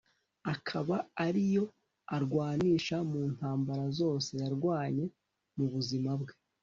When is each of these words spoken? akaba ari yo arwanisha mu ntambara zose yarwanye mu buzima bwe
akaba 0.53 0.95
ari 1.25 1.43
yo 1.55 1.63
arwanisha 2.15 2.97
mu 3.09 3.21
ntambara 3.33 3.85
zose 3.99 4.31
yarwanye 4.43 5.05
mu 5.55 5.65
buzima 5.73 6.11
bwe 6.21 6.33